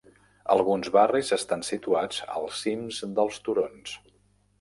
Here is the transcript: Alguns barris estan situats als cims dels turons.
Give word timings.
Alguns 0.53 0.87
barris 0.95 1.29
estan 1.37 1.61
situats 1.67 2.23
als 2.37 2.57
cims 2.63 3.03
dels 3.21 3.39
turons. 3.49 3.93